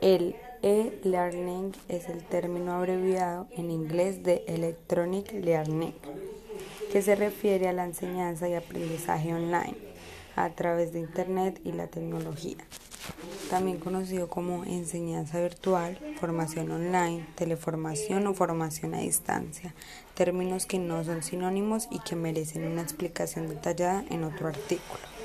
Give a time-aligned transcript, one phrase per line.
[0.00, 5.92] El e-learning es el término abreviado en inglés de Electronic Learning,
[6.90, 9.76] que se refiere a la enseñanza y aprendizaje online
[10.36, 12.56] a través de Internet y la tecnología,
[13.50, 19.74] también conocido como enseñanza virtual, formación online, teleformación o formación a distancia,
[20.14, 25.19] términos que no son sinónimos y que merecen una explicación detallada en otro artículo.